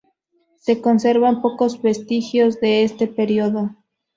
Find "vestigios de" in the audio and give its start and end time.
1.83-2.81